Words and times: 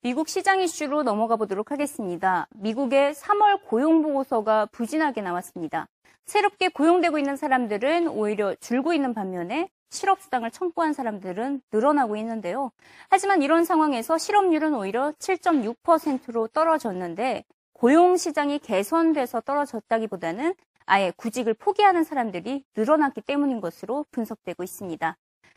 미국 0.00 0.28
시장 0.28 0.60
이슈로 0.60 1.02
넘어가 1.02 1.34
보도록 1.34 1.72
하겠습니다. 1.72 2.46
미국의 2.54 3.14
3월 3.14 3.64
고용 3.64 4.00
보고서가 4.00 4.66
부진하게 4.66 5.22
나왔습니다. 5.22 5.88
새롭게 6.24 6.68
고용되고 6.68 7.18
있는 7.18 7.34
사람들은 7.34 8.06
오히려 8.06 8.54
줄고 8.60 8.92
있는 8.92 9.12
반면에 9.12 9.68
실업수당을 9.90 10.52
청구한 10.52 10.92
사람들은 10.92 11.62
늘어나고 11.72 12.14
있는데요. 12.14 12.70
하지만 13.10 13.42
이런 13.42 13.64
상황에서 13.64 14.18
실업률은 14.18 14.72
오히려 14.72 15.10
7.6%로 15.18 16.46
떨어졌는데 16.46 17.42
고용 17.72 18.16
시장이 18.16 18.60
개선돼서 18.60 19.40
떨어졌다기보다는 19.40 20.54
아예 20.86 21.10
구직을 21.16 21.54
포기하는 21.54 22.04
사람들이 22.04 22.62
늘어났기 22.76 23.22
때문인 23.22 23.60
것으로 23.60 24.06
분석되고 24.12 24.62
있습니다. 24.62 25.16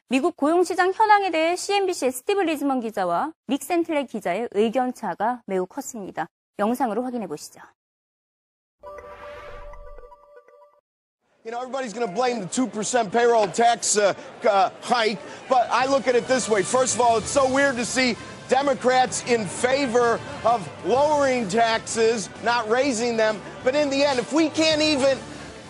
미국 0.09 0.35
고용시장 0.35 0.93
현황에 0.93 1.31
대해 1.31 1.55
CNBC의 1.55 2.11
스티브 2.11 2.41
리즈먼 2.41 2.79
기자와 2.81 3.31
릭 3.47 3.63
센틀레 3.63 4.05
기자의 4.05 4.49
의견 4.51 4.93
차가 4.93 5.41
매우 5.45 5.65
컸습니다. 5.65 6.27
영상으로 6.59 7.03
확인해 7.03 7.27
보시죠. 7.27 7.61
You 11.43 11.49
know, 11.49 11.59
everybody's 11.59 11.91
going 11.91 12.07
to 12.07 12.13
blame 12.13 12.39
the 12.39 12.45
2% 12.45 13.11
payroll 13.11 13.47
tax 13.47 13.97
uh, 13.97 14.13
uh, 14.47 14.69
hike, 14.81 15.17
but 15.49 15.67
I 15.71 15.87
look 15.87 16.07
at 16.07 16.15
it 16.15 16.27
this 16.27 16.47
way. 16.47 16.61
First 16.61 16.93
of 16.93 17.01
all, 17.01 17.17
it's 17.17 17.31
so 17.31 17.51
weird 17.51 17.77
to 17.77 17.85
see 17.85 18.15
Democrats 18.47 19.23
in 19.25 19.45
favor 19.47 20.19
of 20.43 20.69
lowering 20.85 21.47
taxes, 21.47 22.29
not 22.43 22.69
raising 22.69 23.17
them. 23.17 23.41
But 23.63 23.75
in 23.75 23.89
the 23.89 24.03
end, 24.03 24.19
if 24.19 24.33
we 24.33 24.49
can't 24.49 24.81
even 24.81 25.17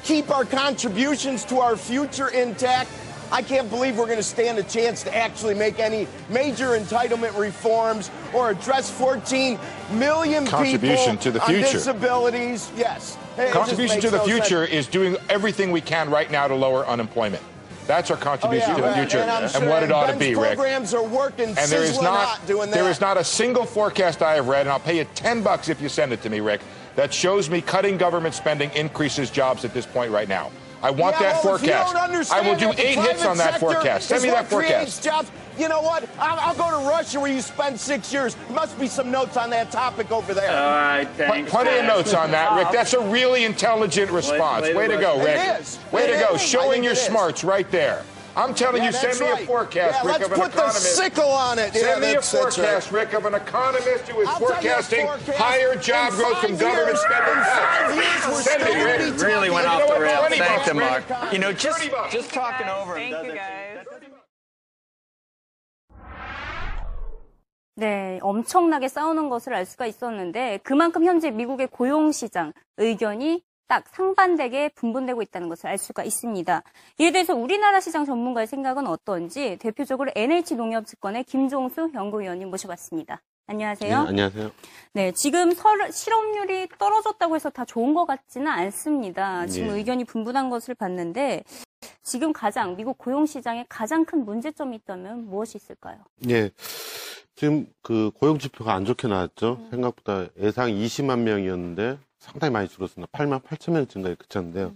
keep 0.04 0.30
our 0.30 0.44
contributions 0.44 1.46
to 1.46 1.60
our 1.60 1.77
future 1.77 2.30
intact, 2.30 2.90
I 3.31 3.41
can't 3.41 3.70
believe 3.70 3.98
we're 3.98 4.05
going 4.05 4.17
to 4.17 4.23
stand 4.23 4.58
a 4.58 4.63
chance 4.63 5.03
to 5.03 5.16
actually 5.16 5.53
make 5.55 5.80
any 5.80 6.08
major 6.30 6.70
entitlement 6.77 7.38
reforms 7.38 8.12
or 8.34 8.49
address 8.49 8.90
14 8.91 9.57
million 9.94 10.45
Contribution 10.45 11.18
people 11.18 11.23
to 11.23 11.32
the 11.32 11.41
on 11.41 11.48
future. 11.48 11.71
disabilities. 11.71 12.70
Yes. 12.76 13.18
It 13.38 13.51
Contribution 13.54 14.01
to 14.01 14.10
the 14.10 14.18
no 14.18 14.26
sense. 14.26 14.40
future 14.48 14.65
is 14.65 14.88
doing 14.88 15.15
everything 15.29 15.71
we 15.71 15.82
can 15.82 16.10
right 16.10 16.29
now 16.29 16.48
to 16.48 16.55
lower 16.55 16.85
unemployment. 16.85 17.41
That's 17.88 18.12
our 18.12 18.18
contribution 18.18 18.71
Oh, 18.71 18.76
to 18.76 18.82
the 18.84 18.93
future 18.93 19.18
and, 19.20 19.43
and 19.45 19.51
sure 19.51 19.68
what 19.68 19.84
it 19.84 19.91
ought 19.91 20.07
to 20.12 20.16
be, 20.18 20.35
Rick. 20.35 20.55
programs 20.55 20.93
are 20.93 21.04
working. 21.04 21.49
And 21.49 21.57
there 21.71 21.84
is 21.84 21.99
not, 22.01 22.45
doing 22.45 22.70
that. 22.70 22.76
there 22.76 22.90
is 22.90 23.01
not 23.01 23.18
a 23.18 23.23
single 23.23 23.66
forecast 23.66 24.21
I 24.21 24.35
have 24.35 24.48
read, 24.48 24.62
and 24.62 24.70
I'll 24.70 24.79
pay 24.79 24.98
you 24.98 25.05
10 25.16 25.41
bucks 25.41 25.68
if 25.68 25.82
you 25.82 25.90
send 25.90 26.13
it 26.13 26.21
to 26.21 26.29
me, 26.29 26.41
Rick, 26.41 26.62
that 26.95 27.13
shows 27.13 27.49
me 27.49 27.60
cutting 27.60 27.98
government 27.98 28.35
spending 28.35 28.70
increases 28.76 29.29
jobs 29.32 29.66
at 29.66 29.73
this 29.73 29.85
point 29.85 30.12
right 30.12 30.29
now. 30.29 30.51
I 30.84 30.90
want 30.90 31.15
Yeah, 31.20 31.34
that 31.34 31.43
well, 31.43 31.57
forecast. 31.57 32.32
I 32.32 32.41
will 32.41 32.55
do 32.55 32.71
eight 32.77 32.98
hits 32.98 33.26
on 33.26 33.37
that 33.37 33.60
forecast. 33.60 34.07
Send 34.07 34.24
me 34.24 34.29
that 34.29 34.49
creates 34.49 34.98
forecast. 34.99 35.04
Jobs. 35.04 35.32
You 35.57 35.68
know 35.70 35.82
what? 35.82 36.07
I'll, 36.18 36.40
I'll 36.40 36.55
go 36.55 36.82
to 36.82 36.90
Russia 36.90 37.20
where 37.20 37.32
you 37.32 37.41
spend 37.41 37.79
six 37.79 38.12
years. 38.12 38.35
There 38.35 38.55
must 38.55 38.79
be 38.79 38.88
some 38.88 39.12
notes 39.12 39.38
on 39.38 39.49
that 39.51 39.70
topic 39.70 40.10
over 40.12 40.34
there. 40.34 40.49
All 40.49 40.71
right, 40.71 41.05
Pl- 41.18 41.27
thanks. 41.27 41.51
Plenty 41.51 41.77
of 41.77 41.85
notes 41.85 42.13
on 42.13 42.32
that, 42.32 42.55
Rick. 42.57 42.70
That's 42.71 42.93
a 42.93 43.01
really 43.12 43.43
intelligent 43.43 44.10
response. 44.12 44.63
way 44.63 44.71
to 44.71 44.77
Way 44.77 44.88
to 44.88 44.98
go. 44.98 45.20
Rick. 45.20 45.38
It 45.38 45.62
is. 45.62 45.79
Way 45.91 46.04
It 46.05 46.13
to 46.13 46.26
go. 46.26 46.35
is. 46.35 46.41
I 46.41 46.46
Showing 46.46 46.84
your 46.84 46.95
smarts 46.95 47.43
right 47.43 47.70
there. 47.70 48.04
I'm 48.35 48.54
telling 48.54 48.82
Yeah, 48.82 48.87
you, 48.87 48.93
send 48.93 49.20
me 49.20 49.29
right. 49.29 49.43
a 49.43 49.46
forecast, 49.46 49.99
yeah, 50.04 50.10
Rick, 50.10 50.20
let's 50.20 50.26
of 50.26 50.32
an 50.32 50.40
put 50.40 50.51
the 50.54 50.57
economist. 50.60 50.96
sickle 50.96 51.29
on 51.32 51.60
it. 51.60 51.74
Send 51.74 52.01
yeah, 52.01 52.07
me 52.12 52.15
a 52.15 52.21
forecast, 52.21 52.91
right. 52.91 52.99
Rick, 53.01 53.13
of 53.13 53.26
an 53.26 53.35
economist 53.35 54.07
who 54.07 54.21
is 54.21 54.27
I'll 54.29 54.40
forecasting 54.40 55.05
forecast. 55.05 55.38
higher 55.38 55.76
job 55.76 56.13
growth 56.13 56.38
from 56.40 56.55
government 56.57 56.98
spending. 56.98 58.32
we're 58.32 58.41
Send 58.41 58.63
me, 58.63 58.84
Rick. 58.84 59.21
Really 59.21 59.49
went 59.49 59.68
off 59.68 59.85
the 59.93 59.99
rails. 59.99 60.27
20 60.27 60.38
Thank 60.38 60.68
you. 60.68 60.73
Mark. 60.76 61.04
You 61.34 61.40
know, 61.40 61.51
just 61.51 61.79
30 61.79 61.91
bucks. 61.91 62.13
just 62.13 62.34
talking 62.34 62.68
over 62.68 62.96
him 62.98 63.12
Thank 63.12 63.27
you, 63.27 63.34
doesn't. 63.34 63.35
guys. 63.35 63.68
네, 67.75 68.19
엄청나게 68.22 68.88
싸우는 68.90 69.29
것을 69.29 69.53
알 69.53 69.66
수가 69.66 69.85
있었는데 69.88 70.59
그만큼 70.63 71.03
현재 71.03 71.31
미국의 71.31 71.68
고용 71.68 72.12
시장 72.12 72.53
의견이 72.78 73.44
딱 73.72 73.86
상반되게 73.88 74.68
분분되고 74.75 75.22
있다는 75.22 75.47
것을 75.47 75.69
알 75.69 75.78
수가 75.78 76.03
있습니다. 76.03 76.62
이에 76.97 77.12
대해서 77.13 77.34
우리나라 77.34 77.79
시장 77.79 78.03
전문가의 78.03 78.45
생각은 78.45 78.85
어떤지 78.85 79.56
대표적으로 79.62 80.12
NH농협증권의 80.13 81.23
김종수 81.23 81.90
연구위원님 81.95 82.50
모셔봤습니다. 82.50 83.22
안녕하세요. 83.47 84.03
네, 84.03 84.07
안녕하세요. 84.09 84.51
네, 84.91 85.12
지금 85.13 85.51
설- 85.53 85.90
실업률이 85.90 86.68
떨어졌다고 86.78 87.35
해서 87.38 87.50
다 87.50 87.63
좋은 87.63 87.94
것 87.94 88.06
같지는 88.06 88.47
않습니다. 88.47 89.45
지금 89.47 89.69
예. 89.69 89.72
의견이 89.78 90.03
분분한 90.03 90.50
것을 90.50 90.75
봤는데 90.75 91.45
지금 92.03 92.34
가장 92.34 92.75
미국 92.75 92.97
고용 92.97 93.25
시장에 93.25 93.66
가장 93.69 94.03
큰 94.03 94.25
문제점이 94.25 94.75
있다면 94.75 95.28
무엇이 95.29 95.56
있을까요? 95.57 96.00
예. 96.29 96.51
지금 97.35 97.68
그 97.81 98.12
고용 98.19 98.38
지표가 98.38 98.74
안 98.74 98.84
좋게 98.84 99.07
나왔죠. 99.07 99.59
음. 99.62 99.68
생각보다 99.72 100.25
예상 100.41 100.68
20만 100.68 101.19
명이었는데 101.19 102.00
상당히 102.21 102.53
많이 102.53 102.67
줄었습니다. 102.69 103.11
8만 103.11 103.41
8천 103.43 103.73
명 103.73 103.87
증가에 103.87 104.15
그쳤는데요. 104.15 104.67
음. 104.67 104.75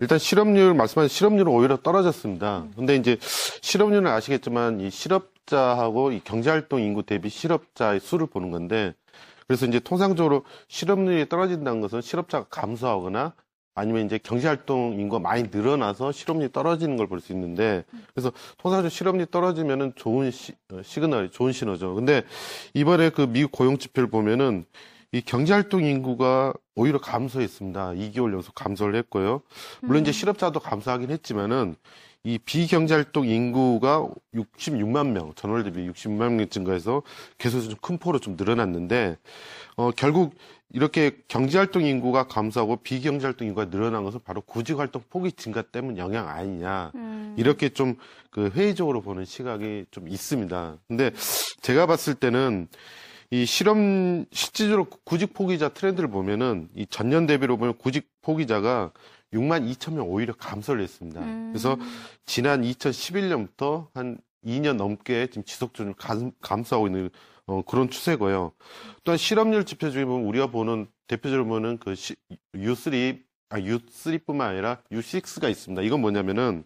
일단 0.00 0.18
실업률 0.18 0.74
말씀하신 0.74 1.08
실업률은 1.14 1.52
오히려 1.52 1.76
떨어졌습니다. 1.76 2.66
근데 2.76 2.96
이제 2.96 3.16
실업률은 3.20 4.10
아시겠지만 4.10 4.80
이 4.80 4.90
실업자하고 4.90 6.10
이 6.10 6.20
경제활동 6.24 6.80
인구 6.80 7.04
대비 7.04 7.28
실업자의 7.28 8.00
수를 8.00 8.26
보는 8.26 8.50
건데 8.50 8.94
그래서 9.46 9.64
이제 9.66 9.78
통상적으로 9.78 10.44
실업률이 10.66 11.28
떨어진다는 11.28 11.80
것은 11.80 12.00
실업자가 12.00 12.46
감소하거나 12.50 13.34
아니면 13.74 14.04
이제 14.06 14.18
경제활동 14.18 14.98
인구가 14.98 15.20
많이 15.20 15.44
늘어나서 15.52 16.10
실업률이 16.10 16.52
떨어지는 16.52 16.96
걸 16.96 17.06
볼 17.06 17.20
수 17.20 17.32
있는데 17.32 17.84
그래서 18.12 18.32
통상적으로 18.58 18.88
실업률이 18.90 19.30
떨어지면은 19.30 19.92
좋은 19.94 20.32
시, 20.32 20.52
어, 20.72 20.82
시그널, 20.82 21.30
좋은 21.30 21.52
신호죠. 21.52 21.94
근데 21.94 22.24
이번에 22.74 23.10
그 23.10 23.22
미국 23.22 23.52
고용 23.52 23.78
지표를 23.78 24.10
보면은 24.10 24.64
이 25.12 25.20
경제활동 25.20 25.84
인구가 25.84 26.54
오히려 26.74 26.98
감소했습니다. 26.98 27.90
2개월 27.90 28.32
연속 28.32 28.54
감소를 28.54 28.94
했고요. 28.96 29.42
물론 29.82 30.02
이제 30.02 30.12
실업자도 30.12 30.60
감소하긴 30.60 31.10
했지만은 31.10 31.76
이 32.24 32.38
비경제활동 32.38 33.26
인구가 33.26 34.08
66만 34.34 35.08
명, 35.10 35.32
전월 35.34 35.64
대비 35.64 35.86
66만 35.90 36.32
명 36.32 36.48
증가해서 36.48 37.02
계속 37.36 37.60
좀 37.62 37.74
큰 37.82 37.98
폭으로 37.98 38.20
좀 38.20 38.36
늘어났는데, 38.36 39.18
어, 39.76 39.90
결국 39.90 40.34
이렇게 40.72 41.18
경제활동 41.28 41.82
인구가 41.82 42.28
감소하고 42.28 42.76
비경제활동 42.76 43.48
인구가 43.48 43.68
늘어난 43.70 44.04
것은 44.04 44.20
바로 44.24 44.40
구직활동 44.40 45.02
폭이 45.10 45.32
증가 45.32 45.62
때문 45.62 45.98
영향 45.98 46.28
아니냐. 46.28 46.92
이렇게 47.36 47.68
좀 47.68 47.96
그 48.30 48.48
회의적으로 48.54 49.02
보는 49.02 49.26
시각이 49.26 49.84
좀 49.90 50.08
있습니다. 50.08 50.78
근데 50.88 51.10
제가 51.60 51.84
봤을 51.84 52.14
때는 52.14 52.66
이 53.32 53.46
실험 53.46 54.26
실질적으로 54.30 54.84
구직 55.04 55.32
포기자 55.32 55.70
트렌드를 55.70 56.10
보면은 56.10 56.68
이 56.76 56.84
전년 56.86 57.26
대비로 57.26 57.56
보면 57.56 57.78
구직 57.78 58.06
포기자가 58.20 58.92
6만 59.32 59.66
2천 59.72 59.94
명 59.94 60.10
오히려 60.10 60.34
감소를 60.34 60.82
했습니다. 60.82 61.22
그래서 61.48 61.78
지난 62.26 62.60
2011년부터 62.60 63.88
한 63.94 64.18
2년 64.44 64.76
넘게 64.76 65.28
지금 65.28 65.44
지속적으로 65.44 65.94
감, 65.96 66.32
감소하고 66.42 66.88
있는 66.88 67.08
어, 67.46 67.62
그런 67.62 67.88
추세고요. 67.88 68.52
또한 69.02 69.16
실업률 69.16 69.64
지표 69.64 69.90
중에 69.90 70.04
보면 70.04 70.26
우리가 70.26 70.48
보는 70.48 70.86
대표적으로 71.06 71.46
보는 71.46 71.78
그 71.78 71.94
시- 71.94 72.16
U3 72.54 73.18
아 73.48 73.56
U3뿐만 73.58 74.42
아니라 74.42 74.82
U6가 74.92 75.48
있습니다. 75.50 75.80
이건 75.80 76.02
뭐냐면은 76.02 76.64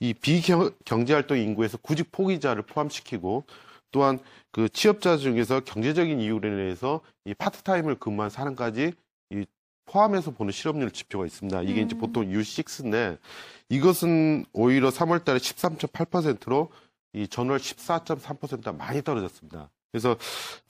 이 0.00 0.12
비경제활동 0.12 1.38
인구에서 1.38 1.78
구직 1.78 2.12
포기자를 2.12 2.62
포함시키고 2.64 3.44
또한 3.90 4.18
그 4.50 4.68
취업자 4.68 5.16
중에서 5.16 5.60
경제적인 5.60 6.20
이유로 6.20 6.48
인해서 6.48 7.00
이 7.24 7.34
파트타임을 7.34 7.96
근무한 7.96 8.30
사람까지 8.30 8.92
이 9.30 9.46
포함해서 9.86 10.32
보는 10.32 10.52
실업률 10.52 10.90
지표가 10.90 11.26
있습니다. 11.26 11.62
이게 11.62 11.80
이제 11.80 11.96
보통 11.96 12.26
U6인데 12.26 13.18
이것은 13.70 14.44
오히려 14.52 14.90
3월 14.90 15.24
달에 15.24 15.38
13.8%로 15.38 16.70
이 17.14 17.26
전월 17.26 17.58
14.3%가 17.58 18.72
많이 18.72 19.02
떨어졌습니다. 19.02 19.70
그래서 19.90 20.16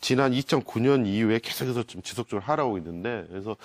지난 0.01 0.33
2009년 0.33 1.07
이후에 1.07 1.41
계속해서 1.41 1.83
좀 1.83 2.03
지속적으로 2.03 2.45
하락하고 2.45 2.79
있는데 2.79 3.27
그래서 3.29 3.57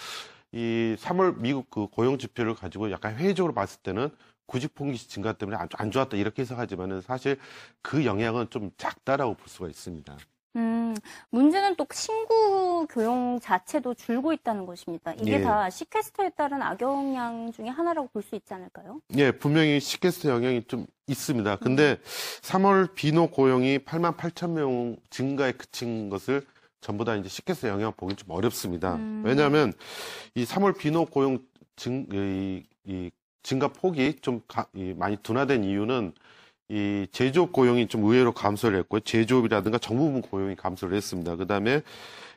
이 0.52 0.96
3월 1.00 1.38
미국 1.38 1.70
그 1.70 1.88
고용 1.88 2.18
지표를 2.18 2.56
가지고 2.56 2.92
약간 2.92 3.16
회의적으로 3.16 3.54
봤을 3.54 3.80
때는 3.82 4.10
구직 4.46 4.74
폭리 4.76 4.98
증가 4.98 5.34
때문에 5.34 5.58
안, 5.58 5.68
안 5.78 5.92
좋았다 5.92 6.18
이렇게 6.18 6.42
해석하지만은 6.42 7.02
사실 7.02 7.38
그 7.82 8.06
영향은 8.06 8.50
좀 8.50 8.72
작다라고 8.78 9.36
볼 9.36 9.48
수가 9.48 9.68
있습니다. 9.70 10.18
음, 10.56 10.94
문제는 11.32 11.76
또 11.78 11.88
신구 11.92 12.86
교용 12.88 13.40
자체도 13.40 13.96
줄고 13.96 14.34
있다는 14.34 14.68
것입니다. 14.68 15.12
이게 15.14 15.34
예. 15.34 15.42
다 15.42 15.68
시퀘스터에 15.70 16.30
따른 16.30 16.62
악영향 16.62 17.52
중에 17.52 17.70
하나라고 17.70 18.08
볼 18.10 18.22
수 18.22 18.36
있지 18.36 18.54
않을까요? 18.54 19.00
예, 19.18 19.32
분명히 19.32 19.80
시계스 19.80 20.28
영향이 20.28 20.66
좀 20.68 20.86
있습니다. 21.08 21.56
근데 21.56 21.98
3월 22.44 22.94
비노 22.94 23.32
고용이 23.32 23.80
8만 23.80 24.16
8천 24.16 24.52
명 24.52 24.96
증가에 25.10 25.54
그친 25.54 26.10
것을 26.12 26.46
전부 26.82 27.04
다 27.04 27.16
이제 27.16 27.30
시계스 27.30 27.66
영향 27.66 27.92
보기 27.98 28.16
좀 28.16 28.30
어렵습니다. 28.30 29.00
왜냐하면 29.24 29.74
이 30.36 30.44
3월 30.46 30.78
비노 30.78 31.06
고용 31.06 31.40
증, 31.76 32.06
이, 32.12 32.64
이 32.86 33.10
증가 33.44 33.68
폭이 33.68 34.16
좀 34.22 34.42
가- 34.48 34.68
이 34.76 34.94
많이 34.98 35.18
둔화된 35.18 35.64
이유는 35.64 36.14
이 36.70 37.08
제조업 37.12 37.52
고용이 37.54 37.88
좀 37.88 38.04
의외로 38.06 38.34
감소를 38.34 38.80
했고요. 38.80 39.02
제조업이라든가 39.02 39.78
정부 39.80 40.06
부문 40.06 40.22
고용이 40.22 40.56
감소를 40.56 40.96
했습니다. 40.98 41.36
그 41.36 41.48
다음에 41.48 41.82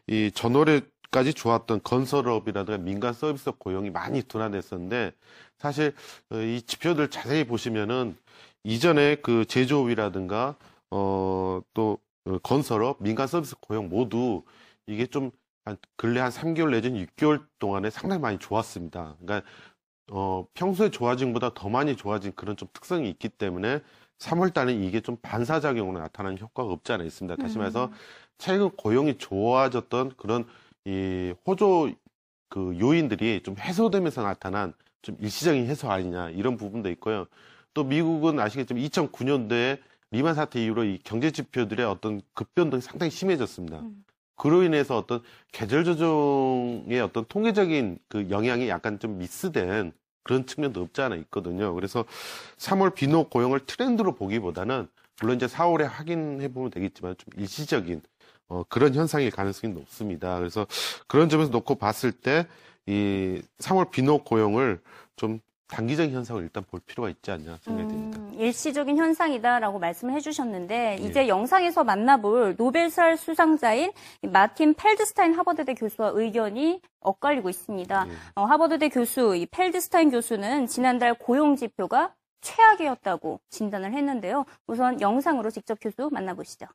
이 0.07 0.31
전월에까지 0.35 1.35
좋았던 1.35 1.83
건설업이라든가 1.83 2.79
민간 2.79 3.13
서비스업 3.13 3.59
고용이 3.59 3.91
많이 3.91 4.23
둔화됐었는데 4.23 5.13
사실 5.59 5.95
어, 6.31 6.39
이 6.41 6.63
지표들 6.63 7.11
자세히 7.11 7.45
보시면은 7.45 8.17
이전에 8.65 9.17
그 9.17 9.45
제조업이라든가 9.47 10.57
어 10.91 11.63
또 11.75 11.99
건설업, 12.43 13.03
민간 13.03 13.27
서비스 13.29 13.55
고용 13.61 13.89
모두 13.89 14.43
이게 14.87 15.07
좀 15.07 15.31
한 15.65 15.77
근래 15.97 16.21
한 16.21 16.31
3개월 16.31 16.71
내지는 16.71 17.01
6개월 17.01 17.45
동안에 17.59 17.91
상당히 17.91 18.23
많이 18.23 18.39
좋았습니다. 18.39 19.17
그러니까 19.21 19.49
어 20.11 20.47
평소에 20.55 20.91
좋아진 20.91 21.33
것보다 21.33 21.53
더 21.55 21.69
많이 21.69 21.97
좋아진 21.97 22.33
그런 22.35 22.57
좀 22.57 22.69
특성이 22.73 23.11
있기 23.11 23.29
때문에 23.29 23.81
3월 24.19 24.55
달에 24.55 24.73
이게 24.73 25.01
좀 25.01 25.17
반사작용으로 25.21 25.99
나타나는 25.99 26.39
효과가 26.39 26.73
없지 26.73 26.93
않아 26.93 27.05
있습니다. 27.05 27.37
다시 27.37 27.59
말해서 27.59 27.91
최근 28.39 28.71
고용이 28.71 29.19
좋아졌던 29.19 30.13
그런 30.17 30.47
이 30.85 31.35
호조 31.47 31.93
그 32.49 32.79
요인들이 32.79 33.43
좀 33.43 33.57
해소되면서 33.59 34.23
나타난 34.23 34.73
좀 35.03 35.17
일시적인 35.21 35.67
해소 35.67 35.91
아니냐 35.91 36.31
이런 36.31 36.57
부분도 36.57 36.89
있고요. 36.91 37.27
또 37.75 37.85
미국은 37.85 38.39
아시겠지만 38.41 38.83
2009년도에 38.85 39.81
리만 40.13 40.35
사태 40.35 40.63
이후로 40.65 40.85
이 40.85 40.99
경제 41.05 41.31
지표들의 41.31 41.85
어떤 41.85 42.23
급변동이 42.35 42.81
상당히 42.81 43.11
심해졌습니다. 43.11 43.83
그로 44.37 44.63
인해서 44.63 44.97
어떤 44.97 45.23
계절 45.53 45.85
조정의 45.85 47.01
어떤 47.01 47.25
통계적인 47.29 47.99
그 48.09 48.29
영향이 48.31 48.69
약간 48.69 48.99
좀 48.99 49.19
미스된 49.19 49.93
그런 50.23 50.47
측면도 50.47 50.83
없지 50.83 51.01
않아 51.03 51.17
있거든요. 51.17 51.75
그래서 51.75 52.05
3월 52.59 52.95
비노 52.95 53.29
고용을 53.29 53.61
트렌드로 53.61 54.15
보기보다는 54.15 54.89
물론 55.21 55.37
이제 55.37 55.47
4월에 55.47 55.85
확인해 55.85 56.49
보면 56.53 56.71
되겠지만 56.71 57.17
좀 57.17 57.41
일시적인 57.41 58.03
어, 58.49 58.63
그런 58.69 58.95
현상일 58.95 59.31
가능성이 59.31 59.73
높습니다. 59.73 60.39
그래서 60.39 60.67
그런 61.07 61.29
점에서 61.29 61.51
놓고 61.51 61.77
봤을 61.77 62.13
때 62.13 62.47
이 62.87 63.43
3월 63.59 63.91
비노 63.91 64.23
고용을 64.25 64.81
좀 65.17 65.41
단기적인 65.69 66.15
현상을 66.15 66.43
일단 66.43 66.63
볼 66.65 66.81
필요가 66.81 67.09
있지 67.11 67.31
않냐 67.31 67.59
생각이 67.61 67.89
듭니다. 67.89 68.19
음, 68.21 68.35
일시적인 68.39 68.97
현상이다라고 68.97 69.79
말씀을 69.81 70.15
해주셨는데 70.15 70.99
예. 71.01 71.05
이제 71.05 71.27
영상에서 71.29 71.83
만나볼 71.83 72.55
노벨상 72.57 73.17
수상자인 73.17 73.93
이 74.23 74.27
마틴 74.29 74.75
펠드스타인 74.75 75.35
하버드대 75.35 75.75
교수와 75.75 76.13
의견이 76.15 76.81
엇갈리고 77.01 77.49
있습니다. 77.51 78.07
예. 78.09 78.13
어, 78.37 78.45
하버드대 78.45 78.91
교수 78.91 79.35
이 79.35 79.47
펠드스타인 79.47 80.11
교수는 80.11 80.67
지난달 80.69 81.15
고용 81.15 81.57
지표가 81.57 82.15
최악이었다고 82.43 83.41
진단을 83.51 83.93
했는데요. 83.93 84.45
우선 84.69 85.01
영상으로 85.01 85.51
직접 85.51 85.79
교수 85.81 86.09
만나보시죠. 86.13 86.67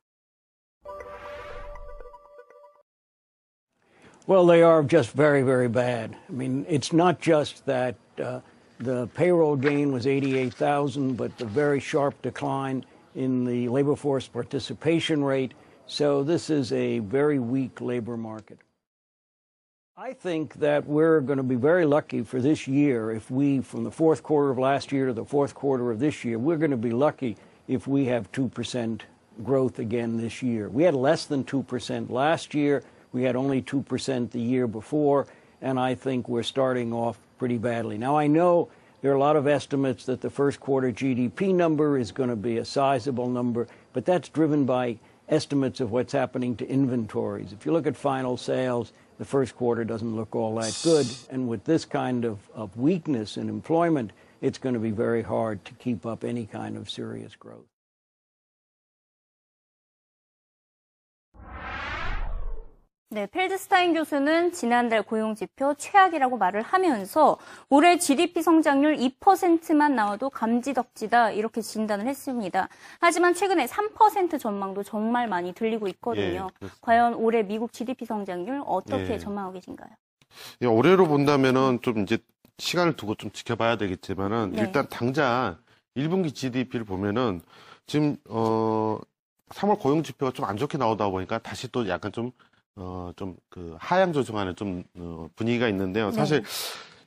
Well, 4.28 4.46
they 4.46 4.62
are 4.62 4.86
just 4.86 5.16
very, 5.16 5.42
very 5.42 5.68
bad. 5.68 6.14
I 6.28 6.32
mean, 6.32 6.64
it's 6.68 6.92
not 6.92 7.20
just 7.20 7.64
that 7.66 7.96
uh, 8.20 8.40
the 8.82 9.06
payroll 9.14 9.56
gain 9.56 9.92
was 9.92 10.06
88,000, 10.06 11.16
but 11.16 11.36
the 11.38 11.44
very 11.44 11.80
sharp 11.80 12.20
decline 12.22 12.84
in 13.14 13.44
the 13.44 13.68
labor 13.68 13.94
force 13.94 14.26
participation 14.26 15.22
rate. 15.22 15.52
So 15.86 16.22
this 16.24 16.50
is 16.50 16.72
a 16.72 16.98
very 17.00 17.38
weak 17.38 17.80
labor 17.80 18.16
market. 18.16 18.58
I 19.96 20.14
think 20.14 20.54
that 20.54 20.86
we're 20.86 21.20
going 21.20 21.36
to 21.36 21.42
be 21.44 21.54
very 21.54 21.84
lucky 21.84 22.22
for 22.22 22.40
this 22.40 22.66
year 22.66 23.12
if 23.12 23.30
we, 23.30 23.60
from 23.60 23.84
the 23.84 23.90
fourth 23.90 24.22
quarter 24.22 24.50
of 24.50 24.58
last 24.58 24.90
year 24.90 25.06
to 25.06 25.12
the 25.12 25.24
fourth 25.24 25.54
quarter 25.54 25.90
of 25.90 26.00
this 26.00 26.24
year, 26.24 26.38
we're 26.38 26.56
going 26.56 26.70
to 26.70 26.76
be 26.76 26.90
lucky 26.90 27.36
if 27.68 27.86
we 27.86 28.06
have 28.06 28.32
2% 28.32 29.00
growth 29.44 29.78
again 29.78 30.16
this 30.16 30.42
year. 30.42 30.68
We 30.68 30.82
had 30.82 30.94
less 30.94 31.26
than 31.26 31.44
2% 31.44 32.10
last 32.10 32.54
year. 32.54 32.82
We 33.12 33.22
had 33.22 33.36
only 33.36 33.62
2% 33.62 34.30
the 34.30 34.40
year 34.40 34.66
before, 34.66 35.26
and 35.60 35.78
I 35.78 35.94
think 35.94 36.28
we're 36.28 36.42
starting 36.42 36.92
off 36.92 37.18
pretty 37.42 37.58
badly. 37.58 37.98
Now, 37.98 38.16
I 38.16 38.28
know 38.28 38.68
there 39.00 39.10
are 39.10 39.16
a 39.16 39.18
lot 39.18 39.34
of 39.34 39.48
estimates 39.48 40.04
that 40.04 40.20
the 40.20 40.30
first 40.30 40.60
quarter 40.60 40.92
GDP 40.92 41.52
number 41.52 41.98
is 41.98 42.12
going 42.12 42.28
to 42.28 42.36
be 42.36 42.58
a 42.58 42.64
sizable 42.64 43.28
number, 43.28 43.66
but 43.92 44.04
that's 44.04 44.28
driven 44.28 44.64
by 44.64 45.00
estimates 45.28 45.80
of 45.80 45.90
what's 45.90 46.12
happening 46.12 46.54
to 46.54 46.68
inventories. 46.68 47.52
If 47.52 47.66
you 47.66 47.72
look 47.72 47.88
at 47.88 47.96
final 47.96 48.36
sales, 48.36 48.92
the 49.18 49.24
first 49.24 49.56
quarter 49.56 49.82
doesn't 49.82 50.14
look 50.14 50.36
all 50.36 50.54
that 50.60 50.78
good. 50.84 51.08
And 51.30 51.48
with 51.48 51.64
this 51.64 51.84
kind 51.84 52.24
of, 52.24 52.38
of 52.54 52.76
weakness 52.76 53.36
in 53.36 53.48
employment, 53.48 54.12
it's 54.40 54.58
going 54.58 54.74
to 54.74 54.80
be 54.80 54.92
very 54.92 55.22
hard 55.22 55.64
to 55.64 55.74
keep 55.74 56.06
up 56.06 56.22
any 56.22 56.46
kind 56.46 56.76
of 56.76 56.88
serious 56.88 57.34
growth. 57.34 57.71
네, 63.12 63.26
펠드스타인 63.26 63.92
교수는 63.92 64.52
지난달 64.52 65.02
고용지표 65.02 65.74
최악이라고 65.74 66.38
말을 66.38 66.62
하면서 66.62 67.36
올해 67.68 67.98
GDP 67.98 68.40
성장률 68.40 68.96
2%만 68.96 69.94
나와도 69.94 70.30
감지덕지다 70.30 71.32
이렇게 71.32 71.60
진단을 71.60 72.06
했습니다. 72.06 72.70
하지만 73.00 73.34
최근에 73.34 73.66
3% 73.66 74.40
전망도 74.40 74.82
정말 74.82 75.28
많이 75.28 75.52
들리고 75.52 75.88
있거든요. 75.88 76.48
예. 76.62 76.68
과연 76.80 77.12
올해 77.12 77.42
미국 77.42 77.74
GDP 77.74 78.06
성장률 78.06 78.62
어떻게 78.64 79.10
예. 79.12 79.18
전망하고 79.18 79.52
계신가요? 79.52 79.90
예, 80.62 80.66
올해로 80.66 81.06
본다면은 81.06 81.80
좀 81.82 81.98
이제 81.98 82.16
시간을 82.56 82.96
두고 82.96 83.16
좀 83.16 83.30
지켜봐야 83.30 83.76
되겠지만은 83.76 84.52
네. 84.52 84.62
일단 84.62 84.88
당장 84.88 85.58
1분기 85.98 86.34
GDP를 86.34 86.86
보면은 86.86 87.42
지금 87.86 88.16
어 88.30 88.98
3월 89.50 89.78
고용 89.78 90.02
지표가 90.02 90.32
좀 90.32 90.46
안 90.46 90.56
좋게 90.56 90.78
나오다 90.78 91.10
보니까 91.10 91.36
다시 91.40 91.70
또 91.70 91.86
약간 91.90 92.10
좀 92.10 92.32
어 92.76 93.12
좀 93.16 93.36
그 93.50 93.76
하향 93.78 94.12
조정하는 94.12 94.56
좀 94.56 94.84
어, 94.96 95.28
분위기가 95.36 95.68
있는데요. 95.68 96.10
사실 96.12 96.42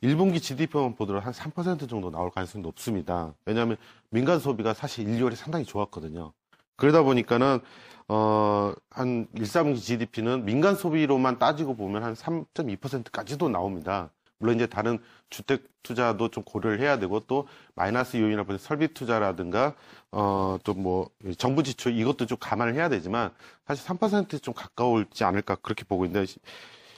1분기 0.04 0.42
GDP만 0.42 0.96
보더라도 0.96 1.26
한 1.26 1.34
3% 1.34 1.90
정도 1.90 2.12
나올 2.12 2.30
가능성이 2.32 2.62
높습니다. 2.64 3.34
왜냐하면 3.46 3.78
민간 4.10 4.40
소비가 4.40 4.74
사실 4.74 5.08
1, 5.08 5.20
2월에 5.20 5.36
상당히 5.36 5.66
좋았거든요. 5.66 6.34
그러다 6.78 7.02
보니까는 7.04 7.60
어 8.08 8.74
한 8.92 9.28
1, 9.34 9.42
3분기 9.44 9.78
GDP는 9.82 10.46
민간 10.46 10.76
소비로만 10.76 11.40
따지고 11.40 11.76
보면 11.76 12.04
한 12.04 12.14
3.2%까지도 12.14 13.50
나옵니다. 13.50 14.12
물론 14.40 14.56
이제 14.56 14.68
다른 14.68 15.00
주택 15.30 15.64
투자도 15.84 16.30
좀 16.30 16.44
고려를 16.44 16.80
해야 16.80 16.98
되고 17.00 17.20
또 17.22 17.48
마이너스 17.76 18.18
요인이라 18.18 18.44
보니 18.44 18.60
설비 18.60 18.88
투자라든가 18.94 19.76
어 20.12 20.58
또 20.64 20.74
뭐 20.74 21.10
정부 21.38 21.64
지출 21.64 21.98
이것도 21.98 22.26
좀 22.26 22.38
감안을 22.40 22.74
해야 22.76 22.90
되지만 22.90 23.32
사실 23.68 23.86
3%좀 23.86 24.54
가까울지 24.54 25.24
않을까 25.24 25.56
그렇게 25.56 25.84
보고 25.86 26.06
있는데 26.06 26.26
시- 26.26 26.40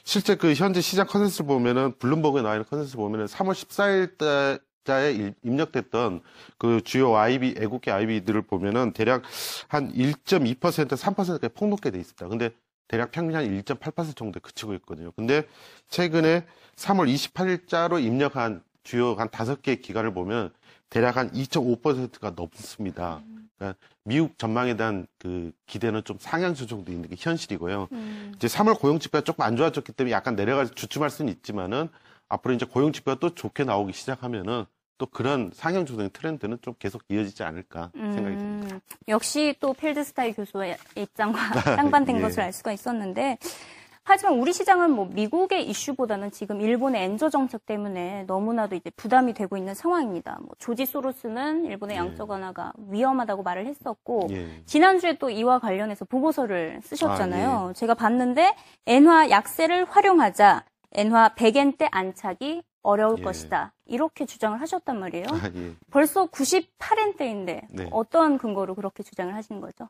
실제 0.03 0.35
그 0.35 0.53
현재 0.53 0.81
시장 0.81 1.05
컨센서스 1.07 1.43
보면은 1.43 1.93
블룸버그에 1.99 2.41
나와 2.41 2.55
있는 2.55 2.65
컨센서스 2.69 2.97
보면은 2.97 3.25
3월 3.27 3.53
14일 3.53 4.61
자에 4.85 5.33
입력됐던 5.43 6.21
그 6.57 6.81
주요 6.83 7.15
IB 7.17 7.55
외국계 7.57 7.91
IB들을 7.91 8.41
보면은 8.43 8.93
대략 8.93 9.23
한 9.67 9.91
1.2% 9.93 10.59
3%까지 10.95 11.49
폭 11.53 11.67
높게 11.69 11.91
돼 11.91 11.99
있습니다. 11.99 12.27
근데 12.29 12.51
대략 12.87 13.11
평균 13.11 13.35
한1.8% 13.39 14.15
정도에 14.15 14.39
그치고 14.41 14.73
있거든요. 14.75 15.11
근데 15.11 15.43
최근에 15.89 16.45
3월 16.75 17.13
28일자로 17.13 18.03
입력한 18.03 18.61
주요 18.83 19.13
한 19.15 19.29
다섯 19.29 19.61
개 19.61 19.75
기관을 19.75 20.13
보면 20.13 20.51
대략 20.89 21.17
한 21.17 21.29
2.5%가 21.31 22.31
넘습니다. 22.35 23.21
그러니까 23.57 23.77
미국 24.03 24.37
전망에 24.37 24.77
대한 24.77 25.07
그 25.19 25.51
기대는 25.65 26.03
좀 26.05 26.17
상향 26.19 26.53
조정도 26.53 26.91
있는 26.91 27.09
게 27.09 27.15
현실이고요. 27.17 27.89
이제 28.35 28.47
3월 28.47 28.79
고용 28.79 28.99
지표가 28.99 29.23
조금 29.23 29.43
안 29.43 29.57
좋아졌기 29.57 29.91
때문에 29.91 30.13
약간 30.13 30.35
내려가 30.35 30.63
주춤할 30.65 31.09
수는 31.09 31.33
있지만은 31.33 31.89
앞으로 32.29 32.53
이제 32.53 32.65
고용 32.65 32.93
지표가 32.93 33.19
또 33.19 33.33
좋게 33.35 33.65
나오기 33.65 33.91
시작하면은 33.93 34.65
또 34.97 35.05
그런 35.05 35.51
상향 35.53 35.85
조정 35.85 36.09
트렌드는 36.11 36.57
좀 36.61 36.73
계속 36.79 37.03
이어지지 37.09 37.43
않을까 37.43 37.91
생각이 37.93 38.37
듭니다. 38.37 38.43
음, 38.45 38.46
역시 39.07 39.55
또 39.59 39.73
필드스타일 39.73 40.33
교수의 40.33 40.77
입장과 40.95 41.39
쌍반된 41.75 42.17
예. 42.17 42.21
것을 42.21 42.41
알 42.41 42.53
수가 42.53 42.71
있었는데 42.71 43.37
하지만 44.09 44.39
우리 44.39 44.53
시장은 44.53 44.91
뭐 44.91 45.09
미국의 45.11 45.67
이슈보다는 45.69 46.31
지금 46.31 46.61
일본의 46.61 47.03
엔저 47.03 47.29
정책 47.29 47.65
때문에 47.65 48.23
너무나도 48.25 48.75
이제 48.75 48.89
부담이 48.91 49.33
되고 49.33 49.57
있는 49.57 49.73
상황입니다. 49.73 50.37
뭐 50.39 50.51
조지 50.59 50.85
소로스는 50.85 51.65
일본의 51.65 51.97
양적 51.97 52.29
완화가 52.29 52.71
위험하다고 52.89 53.43
말을 53.43 53.65
했었고 53.65 54.27
예. 54.31 54.47
지난주에 54.65 55.17
또 55.17 55.29
이와 55.29 55.59
관련해서 55.59 56.05
보고서를 56.05 56.79
쓰셨잖아요. 56.83 57.49
아, 57.49 57.73
제가 57.73 57.95
봤는데 57.95 58.55
엔화 58.85 59.29
약세를 59.29 59.83
활용하자 59.83 60.63
엔화 60.93 61.35
100엔대 61.35 61.87
안착이 61.91 62.63
어려울 62.83 63.19
예. 63.19 63.23
것이다. 63.23 63.73
이렇게 63.85 64.25
주장을 64.25 64.59
하셨단 64.59 64.99
말이에요. 64.99 65.25
아, 65.29 65.51
예. 65.53 65.73
벌써 65.91 66.27
98엔대인데 66.27 67.61
네. 67.69 67.89
어떤 67.91 68.37
근거로 68.37 68.75
그렇게 68.75 69.03
주장을 69.03 69.33
하시는 69.33 69.59
거죠? 69.59 69.89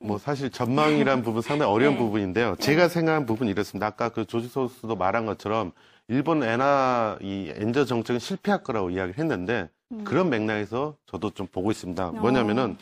뭐 0.00 0.18
사실 0.18 0.50
전망이란 0.50 1.22
부분 1.22 1.42
상당히 1.42 1.70
어려운 1.70 1.94
네. 1.94 1.98
부분인데요. 1.98 2.56
제가 2.56 2.88
생각한 2.88 3.26
부분이 3.26 3.50
이렇습니다. 3.50 3.86
아까 3.86 4.08
그 4.08 4.24
조지 4.24 4.48
소스도 4.48 4.96
말한 4.96 5.26
것처럼 5.26 5.72
일본 6.08 6.42
엔화 6.42 7.18
이 7.22 7.52
엔저 7.54 7.84
정책은 7.84 8.18
실패할 8.18 8.64
거라고 8.64 8.90
이야기를 8.90 9.18
했는데 9.18 9.68
그런 10.04 10.30
맥락에서 10.30 10.96
저도 11.06 11.30
좀 11.30 11.46
보고 11.46 11.70
있습니다. 11.70 12.12
뭐냐면은 12.12 12.76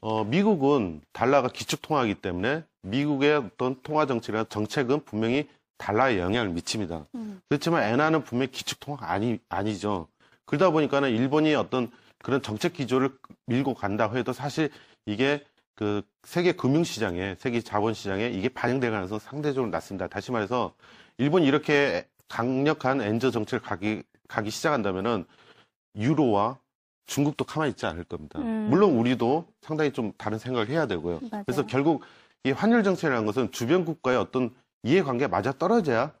어, 0.00 0.24
미국은 0.24 1.00
달러가 1.12 1.48
기축 1.48 1.82
통화이기 1.82 2.16
때문에 2.16 2.64
미국의 2.82 3.34
어떤 3.36 3.76
통화 3.82 4.06
정책이나 4.06 4.44
정책은 4.44 5.04
분명히 5.04 5.48
달러에 5.78 6.18
영향을 6.18 6.50
미칩니다. 6.50 7.06
그렇지만 7.48 7.84
엔화는 7.84 8.24
분명히 8.24 8.50
기축 8.50 8.80
통화가 8.80 9.10
아니 9.10 9.38
아니죠. 9.48 10.08
그러다 10.44 10.70
보니까는 10.70 11.10
일본이 11.10 11.54
어떤 11.54 11.90
그런 12.22 12.42
정책 12.42 12.72
기조를 12.72 13.10
밀고 13.46 13.74
간다고 13.74 14.16
해도 14.16 14.32
사실 14.32 14.70
이게 15.06 15.44
그 15.74 16.02
세계 16.24 16.52
금융시장에 16.52 17.36
세계 17.38 17.60
자본시장에 17.60 18.28
이게 18.28 18.48
반영될 18.48 18.90
가능성 18.90 19.20
상대적으로 19.20 19.70
낮습니다. 19.70 20.08
다시 20.08 20.32
말해서 20.32 20.74
일본이 21.18 21.46
이렇게 21.46 22.06
강력한 22.28 23.00
엔저 23.00 23.30
정책을 23.30 23.62
가기 23.66 24.02
가기 24.26 24.50
시작한다면은 24.50 25.24
유로와 25.96 26.58
중국도 27.06 27.44
가만히 27.44 27.70
있지 27.70 27.86
않을 27.86 28.04
겁니다. 28.04 28.38
음. 28.40 28.66
물론 28.68 28.92
우리도 28.92 29.46
상당히 29.62 29.92
좀 29.92 30.12
다른 30.18 30.38
생각을 30.38 30.68
해야 30.68 30.86
되고요. 30.86 31.20
맞아요. 31.30 31.44
그래서 31.46 31.64
결국 31.66 32.02
이 32.44 32.50
환율 32.50 32.82
정책이라는 32.82 33.24
것은 33.24 33.50
주변 33.50 33.84
국가의 33.84 34.18
어떤 34.18 34.54
이해관계가 34.88 35.28
맞아 35.28 35.52
떨어져야 35.52 36.12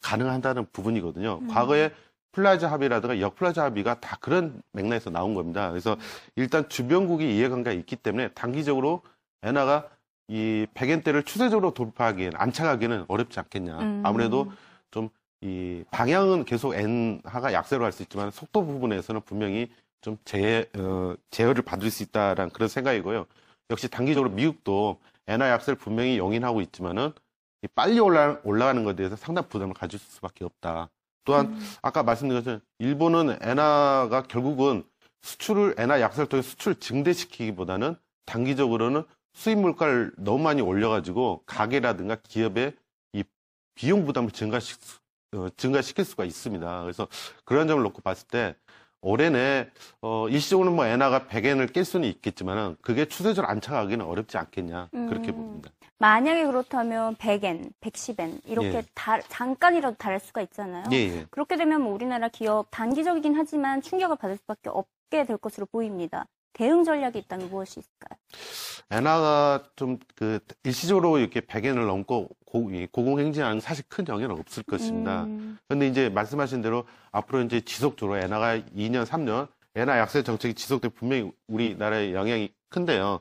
가능한다는 0.00 0.66
부분이거든요. 0.72 1.40
음. 1.42 1.48
과거에 1.48 1.90
플라자 2.32 2.70
합의라든가 2.70 3.20
역플라자 3.20 3.64
합의가 3.64 4.00
다 4.00 4.16
그런 4.20 4.62
맥락에서 4.72 5.10
나온 5.10 5.34
겁니다. 5.34 5.70
그래서 5.70 5.96
일단 6.34 6.68
주변국이 6.68 7.36
이해관계가 7.36 7.72
있기 7.80 7.96
때문에 7.96 8.28
단기적으로 8.28 9.02
엔화가 9.42 9.88
이 10.28 10.66
100엔대를 10.74 11.26
추세적으로 11.26 11.74
돌파하기에는 11.74 12.38
안착하기는 12.40 13.04
어렵지 13.08 13.38
않겠냐. 13.38 13.78
음. 13.78 14.02
아무래도 14.04 14.50
좀 14.90 15.10
이 15.42 15.84
방향은 15.90 16.44
계속 16.44 16.74
엔화가 16.74 17.52
약세로 17.52 17.82
갈 17.82 17.92
수 17.92 18.02
있지만 18.04 18.30
속도 18.30 18.64
부분에서는 18.64 19.20
분명히 19.22 19.70
좀 20.00 20.16
제, 20.24 20.70
어, 20.76 21.14
제어를 21.30 21.62
받을 21.62 21.90
수 21.90 22.04
있다라는 22.04 22.50
그런 22.50 22.68
생각이고요. 22.68 23.26
역시 23.70 23.88
단기적으로 23.88 24.30
미국도 24.30 25.00
엔화 25.26 25.50
약세를 25.50 25.76
분명히 25.76 26.16
용인하고 26.16 26.60
있지만은 26.60 27.10
이 27.10 27.12
빨리 27.68 28.00
올라, 28.00 28.38
올라가는 28.44 28.82
것에 28.84 28.96
대해서 28.96 29.16
상당 29.16 29.48
부담을 29.48 29.74
가질 29.74 29.98
수밖에 29.98 30.44
없다. 30.44 30.90
또한 31.24 31.56
아까 31.82 32.02
말씀드린 32.02 32.40
것처럼 32.40 32.60
일본은 32.78 33.38
엔화가 33.40 34.24
결국은 34.24 34.84
수출을 35.22 35.76
엔화 35.78 36.00
약세를 36.00 36.28
통해 36.28 36.42
수출을 36.42 36.76
증대시키기보다는 36.76 37.96
단기적으로는 38.26 39.04
수입 39.34 39.58
물가를 39.58 40.12
너무 40.18 40.42
많이 40.42 40.60
올려가지고 40.60 41.42
가게라든가 41.46 42.16
기업의 42.16 42.74
이 43.12 43.24
비용 43.74 44.04
부담을 44.04 44.30
증가시, 44.30 44.76
어, 45.34 45.48
증가시킬 45.56 46.04
수가 46.04 46.24
있습니다. 46.24 46.82
그래서 46.82 47.08
그런 47.44 47.68
점을 47.68 47.82
놓고 47.82 48.02
봤을 48.02 48.26
때 48.28 48.56
올해 49.00 49.30
내 49.30 49.70
어, 50.00 50.28
일시적으로는 50.28 50.76
뭐 50.76 50.86
엔화가 50.86 51.26
100엔을 51.26 51.72
깰 51.72 51.84
수는 51.84 52.08
있겠지만은 52.08 52.76
그게 52.82 53.06
추세적으로 53.06 53.50
안착하기는 53.50 54.04
어렵지 54.04 54.36
않겠냐 54.38 54.88
그렇게 54.92 55.30
음. 55.30 55.36
봅니다. 55.36 55.70
만약에 56.02 56.46
그렇다면 56.46 57.14
100엔, 57.14 57.70
110엔 57.80 58.40
이렇게 58.44 58.78
예. 58.78 58.82
다, 58.92 59.20
잠깐이라도 59.20 59.96
다를 59.98 60.18
수가 60.18 60.42
있잖아요. 60.42 60.82
예, 60.90 60.96
예. 60.96 61.26
그렇게 61.30 61.56
되면 61.56 61.80
뭐 61.80 61.94
우리나라 61.94 62.26
기업 62.26 62.66
단기적이긴 62.72 63.36
하지만 63.36 63.80
충격을 63.80 64.16
받을 64.16 64.36
수밖에 64.36 64.68
없게 64.68 65.24
될 65.24 65.36
것으로 65.36 65.66
보입니다. 65.66 66.26
대응 66.54 66.82
전략이 66.82 67.20
있다면 67.20 67.50
무엇이 67.50 67.78
있을까요? 67.78 68.18
엔화가 68.90 69.70
좀 69.76 69.98
그 70.16 70.40
일시적으로 70.64 71.18
이렇게 71.18 71.40
100엔을 71.40 71.86
넘고 71.86 72.30
고, 72.46 72.70
이 72.72 72.88
고공행진하는 72.90 73.60
사실 73.60 73.84
큰 73.88 74.04
영향은 74.08 74.36
없을 74.40 74.64
것입니다. 74.64 75.22
음, 75.22 75.56
그런데 75.68 75.86
이제 75.86 76.08
말씀하신 76.08 76.62
대로 76.62 76.84
앞으로 77.12 77.42
이제 77.42 77.60
지속적으로 77.60 78.18
엔화가 78.18 78.58
2년, 78.76 79.06
3년 79.06 79.46
엔화 79.76 79.98
약세 79.98 80.24
정책이 80.24 80.54
지속되면 80.54 80.94
분명히 80.94 81.30
우리나라에 81.46 82.12
영향이 82.12 82.50
큰데요. 82.70 83.20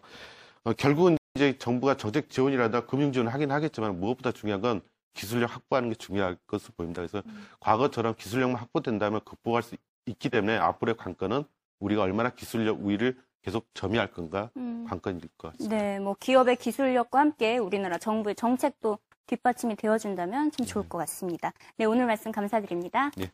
어, 0.63 0.73
결국은 0.73 1.17
이제 1.35 1.57
정부가 1.57 1.95
정책 1.95 2.29
지원이라든가 2.29 2.85
금융 2.85 3.11
지원을 3.13 3.33
하긴 3.33 3.51
하겠지만 3.51 3.99
무엇보다 3.99 4.31
중요한 4.31 4.61
건 4.61 4.81
기술력 5.13 5.53
확보하는 5.55 5.89
게 5.89 5.95
중요할 5.95 6.37
것으로 6.47 6.73
보입니다. 6.75 7.01
그래서 7.01 7.21
과거처럼 7.59 8.15
기술력만 8.15 8.59
확보된다면 8.59 9.21
극복할 9.23 9.63
수 9.63 9.75
있기 10.05 10.29
때문에 10.29 10.57
앞으로의 10.57 10.97
관건은 10.97 11.43
우리가 11.79 12.01
얼마나 12.01 12.29
기술력 12.29 12.83
우위를 12.83 13.17
계속 13.41 13.65
점유할 13.73 14.11
건가 14.11 14.51
음. 14.57 14.85
관건일 14.87 15.21
것 15.37 15.53
같습니다. 15.53 15.75
네, 15.75 15.99
뭐 15.99 16.15
기업의 16.19 16.57
기술력과 16.57 17.19
함께 17.19 17.57
우리나라 17.57 17.97
정부의 17.97 18.35
정책도 18.35 18.99
뒷받침이 19.25 19.75
되어준다면 19.77 20.51
참 20.51 20.65
좋을 20.65 20.87
것 20.89 20.97
같습니다. 20.99 21.53
네, 21.77 21.85
오늘 21.85 22.05
말씀 22.05 22.31
감사드립니다. 22.31 23.11
예. 23.19 23.31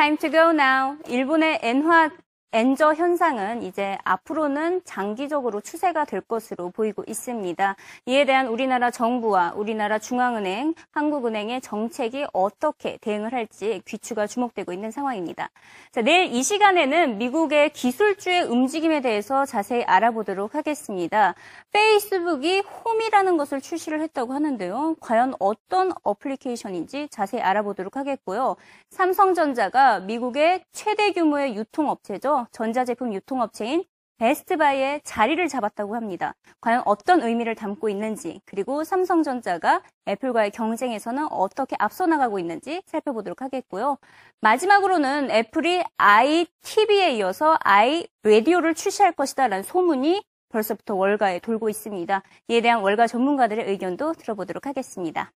Time 0.00 0.16
to 0.16 0.30
go 0.30 0.50
now. 0.50 0.96
일본의 1.10 1.58
엔화 1.60 2.08
엔저 2.52 2.94
현상은 2.94 3.62
이제 3.62 3.96
앞으로는 4.02 4.82
장기적으로 4.84 5.60
추세가 5.60 6.04
될 6.04 6.20
것으로 6.20 6.70
보이고 6.70 7.04
있습니다. 7.06 7.76
이에 8.06 8.24
대한 8.24 8.48
우리나라 8.48 8.90
정부와 8.90 9.52
우리나라 9.54 10.00
중앙은행, 10.00 10.74
한국은행의 10.90 11.60
정책이 11.60 12.26
어떻게 12.32 12.98
대응을 13.02 13.32
할지 13.32 13.82
귀추가 13.86 14.26
주목되고 14.26 14.72
있는 14.72 14.90
상황입니다. 14.90 15.48
자, 15.92 16.02
내일 16.02 16.34
이 16.34 16.42
시간에는 16.42 17.18
미국의 17.18 17.70
기술주의 17.70 18.42
움직임에 18.42 19.00
대해서 19.00 19.46
자세히 19.46 19.84
알아보도록 19.84 20.56
하겠습니다. 20.56 21.36
페이스북이 21.70 22.60
홈이라는 22.84 23.36
것을 23.36 23.60
출시를 23.60 24.00
했다고 24.00 24.32
하는데요. 24.32 24.96
과연 24.98 25.34
어떤 25.38 25.92
어플리케이션인지 26.02 27.08
자세히 27.10 27.40
알아보도록 27.42 27.96
하겠고요. 27.96 28.56
삼성전자가 28.90 30.00
미국의 30.00 30.64
최대 30.72 31.12
규모의 31.12 31.54
유통업체죠. 31.54 32.39
전자제품 32.52 33.12
유통업체인 33.14 33.84
베스트바이의 34.20 35.00
자리를 35.02 35.48
잡았다고 35.48 35.96
합니다. 35.96 36.34
과연 36.60 36.82
어떤 36.84 37.22
의미를 37.22 37.54
담고 37.54 37.88
있는지, 37.88 38.42
그리고 38.44 38.84
삼성전자가 38.84 39.82
애플과의 40.06 40.50
경쟁에서는 40.50 41.28
어떻게 41.30 41.74
앞서 41.78 42.06
나가고 42.06 42.38
있는지 42.38 42.82
살펴보도록 42.84 43.40
하겠고요. 43.40 43.96
마지막으로는 44.42 45.30
애플이 45.30 45.82
iTV에 45.96 47.14
이어서 47.14 47.56
iRadio를 47.62 48.74
출시할 48.74 49.12
것이다라는 49.12 49.62
소문이 49.62 50.22
벌써부터 50.50 50.96
월가에 50.96 51.38
돌고 51.38 51.70
있습니다. 51.70 52.22
이에 52.48 52.60
대한 52.60 52.82
월가 52.82 53.06
전문가들의 53.06 53.66
의견도 53.70 54.12
들어보도록 54.14 54.66
하겠습니다. 54.66 55.32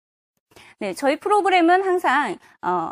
네, 0.79 0.93
저희 0.93 1.20
프로그램은 1.20 1.84
항상 1.84 2.38
어, 2.62 2.91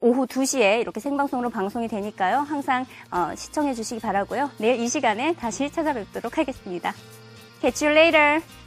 오후 0.00 0.26
2시에 0.26 0.80
이렇게 0.80 0.98
생방송으로 1.00 1.50
방송이 1.50 1.88
되니까요. 1.88 2.38
항상 2.38 2.86
어, 3.10 3.34
시청해 3.36 3.74
주시기 3.74 4.00
바라고요. 4.00 4.50
내일 4.58 4.80
이 4.80 4.88
시간에 4.88 5.34
다시 5.34 5.70
찾아뵙도록 5.70 6.38
하겠습니다. 6.38 6.94
Catch 7.60 7.84
you 7.84 7.96
later. 7.96 8.59